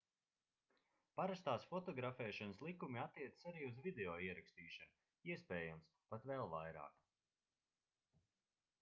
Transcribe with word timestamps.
parastās 1.19 1.65
fotografēšanas 1.73 2.61
likumi 2.67 3.01
attiecas 3.03 3.45
arī 3.51 3.67
uz 3.67 3.77
video 3.89 4.15
ierakstīšanu 4.29 5.33
iespējams 5.35 5.93
pat 6.15 6.29
vēl 6.33 6.47
vairāk 6.57 7.05